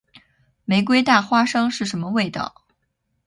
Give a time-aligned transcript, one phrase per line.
[0.65, 2.65] 玫瑰大花生是什么味道？